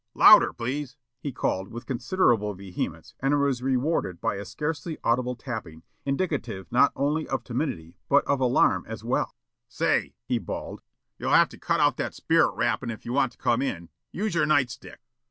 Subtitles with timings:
[0.15, 5.83] Louder, please!" he called with considerable vehemence and was rewarded by a scarcely audible tapping
[6.07, 9.35] indicative not only of timidity but of alarm as well
[9.67, 10.81] "Say," he bawled,
[11.19, 13.89] "you'll have to cut out that spirit rapping if you want to come in.
[14.11, 15.01] Use your night stick!"